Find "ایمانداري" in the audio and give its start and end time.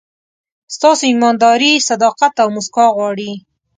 1.09-1.71